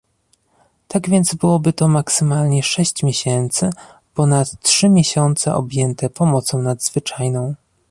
[0.87, 3.69] Tak więc byłoby to maksymalnie sześć miesięcy
[4.13, 7.55] ponad trzy miesiące objęte pomocą nadzwyczajną